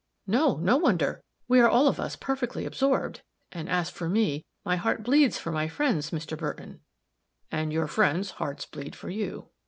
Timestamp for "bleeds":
5.03-5.37